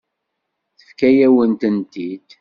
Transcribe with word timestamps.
Tefka-yawen-tent-id. 0.79 2.27